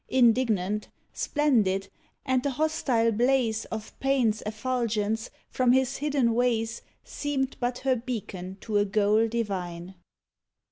[0.09, 1.91] Indignant, splendid,
[2.25, 8.57] and the hostile blaze Of Pain's effulgence from his hidden ways Seemed but her beacon
[8.61, 9.93] to a goal divine.